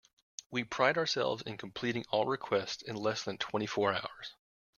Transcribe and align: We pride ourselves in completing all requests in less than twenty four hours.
We 0.49 0.63
pride 0.63 0.97
ourselves 0.97 1.43
in 1.43 1.57
completing 1.57 2.05
all 2.09 2.25
requests 2.25 2.81
in 2.81 2.95
less 2.95 3.23
than 3.23 3.37
twenty 3.37 3.67
four 3.67 3.93
hours. 3.93 4.33